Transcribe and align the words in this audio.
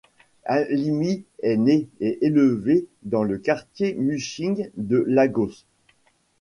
Alimi 0.45 1.25
est 1.43 1.57
né 1.57 1.87
et 1.99 2.25
élevé 2.25 2.87
dans 3.03 3.21
le 3.23 3.37
quartier 3.37 3.93
Mushin 3.93 4.55
de 4.75 5.03
Lagos. 5.05 5.51